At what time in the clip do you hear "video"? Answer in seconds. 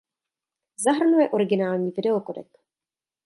1.91-2.21